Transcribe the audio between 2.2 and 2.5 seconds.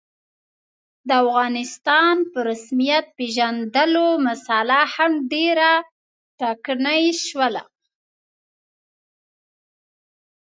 په